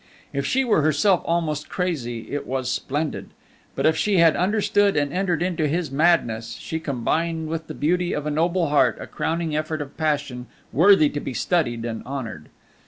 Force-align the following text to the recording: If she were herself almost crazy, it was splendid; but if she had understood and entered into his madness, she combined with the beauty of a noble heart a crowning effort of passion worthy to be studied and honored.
If 0.33 0.47
she 0.47 0.65
were 0.65 0.81
herself 0.81 1.21
almost 1.25 1.69
crazy, 1.69 2.31
it 2.31 2.47
was 2.47 2.71
splendid; 2.71 3.29
but 3.75 3.85
if 3.85 3.95
she 3.95 4.17
had 4.17 4.35
understood 4.35 4.97
and 4.97 5.13
entered 5.13 5.43
into 5.43 5.67
his 5.67 5.91
madness, 5.91 6.53
she 6.53 6.79
combined 6.79 7.49
with 7.49 7.67
the 7.67 7.75
beauty 7.75 8.11
of 8.11 8.25
a 8.25 8.31
noble 8.31 8.69
heart 8.69 8.97
a 8.99 9.05
crowning 9.05 9.55
effort 9.55 9.79
of 9.79 9.95
passion 9.97 10.47
worthy 10.73 11.09
to 11.09 11.19
be 11.19 11.35
studied 11.35 11.85
and 11.85 12.01
honored. 12.03 12.49